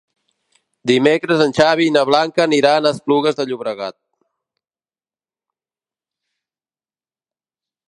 [0.91, 3.97] Dimecres en Xavi i na Blanca aniran a Esplugues de Llobregat.